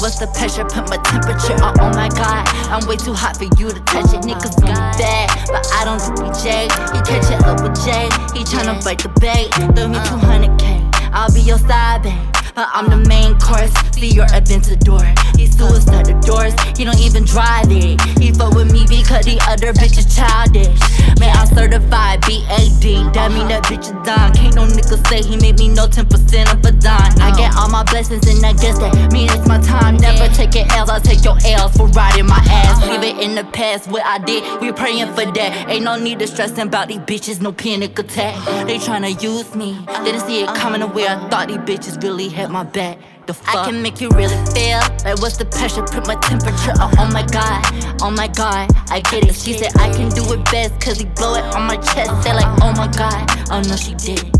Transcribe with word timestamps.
what's 0.00 0.18
the 0.18 0.26
pressure? 0.28 0.64
Put 0.64 0.90
my 0.90 0.98
temperature 1.02 1.58
on, 1.62 1.74
oh 1.80 1.90
my 1.94 2.08
god. 2.08 2.46
I'm 2.70 2.86
way 2.86 2.96
too 2.96 3.14
hot 3.14 3.36
for 3.36 3.44
you 3.44 3.70
to 3.70 3.80
touch 3.86 4.12
it. 4.14 4.22
Niggas 4.22 4.56
be 4.60 4.68
bad, 4.68 5.28
but 5.48 5.64
I 5.74 5.84
don't 5.84 5.98
do 5.98 6.22
BJ. 6.22 6.68
He 6.94 6.98
catch 7.02 7.30
it 7.30 7.42
up 7.44 7.62
with 7.62 7.76
Jay. 7.84 8.06
He 8.36 8.44
tryna 8.44 8.82
bite 8.84 9.02
the 9.02 9.10
bait. 9.20 9.52
Throw 9.74 9.88
me 9.88 9.98
200k. 9.98 11.10
I'll 11.12 11.32
be 11.32 11.40
your 11.40 11.58
side 11.58 12.02
babe. 12.02 12.38
But 12.54 12.68
I'm 12.72 12.90
the 12.90 13.08
main 13.08 13.38
course. 13.38 13.72
See 13.94 14.10
your 14.10 14.26
Aventador. 14.34 15.06
He 15.38 15.46
suicide 15.46 16.06
the 16.06 16.18
doors. 16.26 16.54
He 16.76 16.84
don't 16.84 16.98
even 16.98 17.24
drive 17.24 17.70
it. 17.70 18.00
He 18.18 18.32
fuck 18.32 18.54
with 18.54 18.72
me 18.72 18.82
because 18.88 19.24
the 19.26 19.38
other 19.46 19.72
bitch 19.72 19.94
is 19.94 20.10
childish. 20.10 20.74
Man, 21.22 21.30
I'm 21.36 21.46
certified 21.46 22.20
BAD. 22.22 22.97
That 23.18 23.32
mean 23.32 23.48
that 23.48 23.64
bitch 23.64 23.90
is 23.90 23.98
done. 24.06 24.32
Can't 24.32 24.54
no 24.54 24.62
nigga 24.62 24.96
say 25.08 25.26
he 25.26 25.36
made 25.36 25.58
me 25.58 25.68
no 25.68 25.86
10% 25.86 26.06
of 26.54 26.64
a 26.64 26.70
dime. 26.70 27.12
I 27.18 27.34
get 27.36 27.54
all 27.56 27.68
my 27.68 27.82
blessings 27.82 28.24
and 28.28 28.46
I 28.46 28.52
guess 28.52 28.78
that 28.78 29.12
mean 29.12 29.28
it's 29.28 29.46
my 29.46 29.58
time. 29.58 29.96
Never 29.96 30.32
take 30.32 30.54
your 30.54 30.66
L's, 30.70 30.88
I 30.88 31.00
take 31.00 31.24
your 31.24 31.36
L's 31.44 31.76
for 31.76 31.88
riding 31.88 32.26
my 32.26 32.40
ass. 32.46 32.86
Leave 32.88 33.02
it 33.02 33.18
in 33.20 33.34
the 33.34 33.44
past, 33.44 33.90
what 33.90 34.06
I 34.06 34.18
did, 34.18 34.60
we 34.60 34.70
praying 34.70 35.08
for 35.14 35.26
that. 35.26 35.68
Ain't 35.68 35.84
no 35.84 35.96
need 35.98 36.20
to 36.20 36.28
stressing 36.28 36.68
about 36.68 36.88
these 36.88 36.98
bitches, 36.98 37.40
no 37.40 37.52
panic 37.52 37.98
attack. 37.98 38.36
They 38.66 38.78
tryna 38.78 39.20
use 39.20 39.52
me, 39.54 39.76
didn't 40.04 40.20
see 40.20 40.44
it 40.44 40.54
coming 40.54 40.82
away. 40.82 41.08
I 41.08 41.28
thought 41.28 41.48
these 41.48 41.58
bitches 41.58 42.00
really 42.00 42.28
had 42.28 42.50
my 42.50 42.62
back. 42.62 42.98
The 43.26 43.34
fuck? 43.34 43.56
I 43.56 43.64
can 43.66 43.82
make 43.82 44.00
you 44.00 44.08
really 44.10 44.38
feel 44.54 44.80
like 45.04 45.20
what's 45.20 45.36
the 45.36 45.44
pressure? 45.44 45.82
Put 45.82 46.06
my 46.06 46.14
temperature 46.14 46.72
up. 46.80 46.94
Oh 46.98 47.10
my 47.12 47.26
god, 47.26 47.60
oh 48.02 48.10
my 48.10 48.28
god, 48.28 48.70
I 48.90 49.00
get 49.00 49.28
it. 49.28 49.34
She 49.34 49.52
said 49.54 49.72
I 49.76 49.92
can 49.92 50.08
do 50.10 50.32
it 50.32 50.44
best, 50.50 50.80
cause 50.80 50.98
he 50.98 51.04
blow 51.04 51.34
it 51.34 51.44
on 51.54 51.66
my 51.66 51.76
chest. 51.76 52.24
They 52.24 52.32
like, 52.32 52.48
oh 52.62 52.72
my 52.76 52.88
god, 52.96 53.28
oh 53.50 53.62
no, 53.68 53.76
she 53.76 53.94
come 53.94 54.37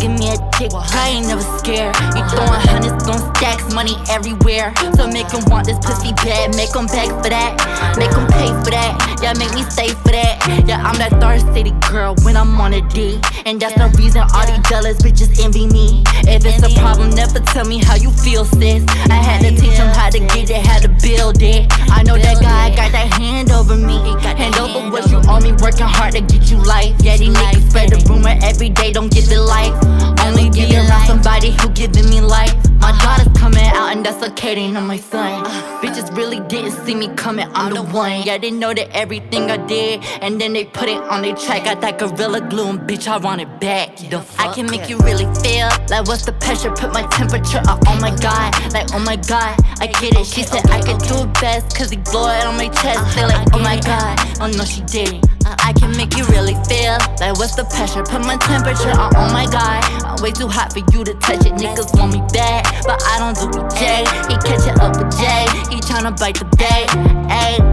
give 0.00 0.10
me 0.10 0.32
a 0.32 0.36
dick, 0.56 0.72
I 0.72 1.20
ain't 1.20 1.28
never 1.28 1.44
scared. 1.60 1.94
You 2.16 2.24
throwing 2.32 2.60
hundreds, 2.72 2.96
throwing 3.04 3.20
stacks, 3.36 3.68
money 3.74 3.94
everywhere. 4.08 4.72
So 4.96 5.06
make 5.06 5.28
him 5.28 5.44
want 5.52 5.68
this 5.68 5.78
pussy 5.78 6.12
bad, 6.24 6.56
make 6.56 6.74
him 6.74 6.88
beg 6.88 7.12
for 7.20 7.28
that, 7.28 7.52
make 8.00 8.10
him 8.10 8.26
pay 8.32 8.48
for 8.64 8.72
that. 8.72 8.96
Yeah, 9.22 9.36
make 9.36 9.52
me 9.52 9.62
stay 9.68 9.92
for 10.00 10.16
that. 10.16 10.40
Yeah, 10.66 10.80
I'm 10.80 10.96
that 10.96 11.12
Third 11.20 11.44
City 11.52 11.76
girl 11.92 12.16
when 12.24 12.36
I'm 12.36 12.58
on 12.60 12.72
a 12.72 12.80
D. 12.88 13.20
And 13.44 13.60
that's 13.60 13.76
the 13.76 13.92
reason 14.00 14.24
all 14.34 14.46
these 14.48 14.64
jealous 14.68 14.96
bitches 15.04 15.36
envy 15.44 15.68
me. 15.68 16.02
If 16.24 16.48
it's 16.48 16.64
a 16.64 16.72
problem, 16.80 17.10
never 17.10 17.40
tell 17.52 17.68
me 17.68 17.78
how 17.84 17.94
you 17.94 18.10
feel, 18.10 18.44
sis. 18.44 18.82
I 19.12 19.20
had 19.20 19.44
to 19.44 19.50
teach 19.52 19.76
him 19.76 19.92
how 19.92 20.08
to 20.08 20.20
get 20.32 20.48
it, 20.48 20.64
how 20.64 20.80
to 20.80 20.88
build 20.88 21.42
it. 21.42 21.68
I 21.92 22.02
know 22.02 22.16
that 22.16 22.40
guy 22.40 22.49
spread 28.30 28.44
every 28.44 28.68
day, 28.68 28.92
don't 28.92 29.12
give 29.12 29.30
it 29.30 29.40
life. 29.40 29.74
Only 30.24 30.50
be 30.50 30.76
around 30.76 31.06
somebody 31.06 31.50
who 31.50 31.68
giving 31.70 32.08
me 32.08 32.20
life. 32.20 32.54
My 32.80 32.96
daughter's 33.02 33.32
coming 33.38 33.64
out, 33.64 33.92
and 33.92 34.04
that's 34.04 34.22
okay, 34.30 34.54
they 34.54 34.70
know 34.70 34.80
my 34.80 34.96
son. 34.96 35.44
Bitches 35.82 36.14
really 36.16 36.40
didn't 36.40 36.72
see 36.84 36.94
me 36.94 37.08
coming, 37.08 37.48
I'm 37.54 37.74
the 37.74 37.82
one. 37.82 38.22
Yeah, 38.22 38.38
they 38.38 38.50
know 38.50 38.72
that 38.72 38.88
everything 38.94 39.50
I 39.50 39.56
did, 39.66 40.02
and 40.22 40.40
then 40.40 40.52
they 40.52 40.64
put 40.64 40.88
it 40.88 40.96
on 40.96 41.22
their 41.22 41.34
track. 41.34 41.64
Got 41.64 41.80
that 41.82 41.98
gorilla 41.98 42.40
glue, 42.40 42.68
and 42.68 42.80
bitch, 42.80 43.06
I 43.06 43.18
want 43.18 43.40
it 43.40 43.60
back. 43.60 43.96
The 43.96 44.20
fuck? 44.20 44.46
I 44.46 44.54
can 44.54 44.66
make 44.66 44.88
you 44.88 44.98
really 44.98 45.28
feel 45.42 45.68
like 45.88 46.06
what's 46.06 46.24
the 46.24 46.32
pressure? 46.32 46.70
Put 46.70 46.92
my 46.92 47.06
temperature 47.08 47.62
up, 47.66 47.80
oh 47.86 47.98
my 48.00 48.14
god, 48.16 48.72
like 48.72 48.88
oh 48.94 49.00
my 49.00 49.16
god, 49.16 49.56
I 49.80 49.86
get 50.00 50.16
it. 50.16 50.26
She 50.26 50.42
said 50.42 50.68
I 50.70 50.80
could 50.80 51.00
do 51.08 51.24
it 51.24 51.32
best, 51.40 51.76
cause 51.76 51.90
he 51.90 51.96
blow 51.96 52.28
it 52.28 52.46
on 52.46 52.56
my 52.56 52.68
chest. 52.68 53.14
They 53.14 53.24
like, 53.24 53.48
oh 53.52 53.58
my 53.58 53.78
god, 53.80 54.18
oh 54.40 54.50
no, 54.56 54.64
she 54.64 54.82
didn't. 54.82 55.26
I 55.70 55.72
can 55.72 55.96
make 55.96 56.16
you 56.16 56.24
really 56.26 56.54
feel 56.66 56.98
like 57.20 57.38
what's 57.38 57.54
the 57.54 57.62
pressure? 57.62 58.02
Put 58.02 58.26
my 58.26 58.36
temperature 58.38 58.90
on, 58.90 59.14
oh 59.14 59.32
my 59.32 59.46
god. 59.46 59.84
I'm 60.02 60.20
way 60.20 60.32
too 60.32 60.48
hot 60.48 60.72
for 60.72 60.80
you 60.80 61.04
to 61.04 61.14
touch 61.14 61.46
it. 61.46 61.52
Niggas 61.52 61.96
want 61.96 62.12
me 62.12 62.18
bad, 62.34 62.66
but 62.82 63.00
I 63.06 63.20
don't 63.20 63.38
do 63.38 63.56
BJ. 63.56 64.02
He 64.26 64.34
catch 64.42 64.66
it 64.66 64.80
up 64.80 64.98
with 64.98 65.16
Jay. 65.16 65.46
He 65.70 65.78
tryna 65.80 66.18
bite 66.18 66.40
the 66.40 66.44
bait. 66.58 66.88
Ayy. 67.30 67.69